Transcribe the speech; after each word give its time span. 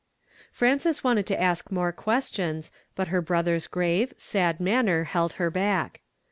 Frances 0.51 1.03
wanted 1.03 1.27
to 1.27 1.39
ask 1.39 1.69
more 1.71 1.91
questions, 1.91 2.71
but 2.95 3.09
her 3.09 3.21
brother's 3.21 3.67
grave, 3.67 4.13
sad 4.17 4.59
manner 4.59 5.03
held 5.03 5.33
her 5.33 5.51
back. 5.51 6.01